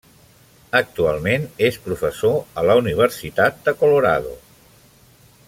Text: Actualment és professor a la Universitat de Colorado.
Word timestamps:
Actualment 0.77 1.45
és 1.67 1.77
professor 1.87 2.39
a 2.63 2.65
la 2.71 2.79
Universitat 2.85 3.61
de 3.69 3.75
Colorado. 3.83 4.35